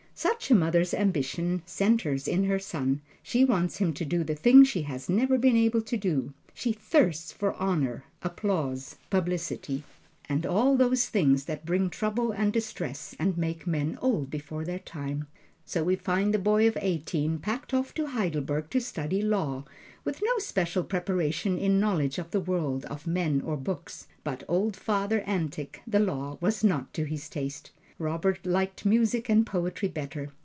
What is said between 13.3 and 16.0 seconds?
make men old before their time. So we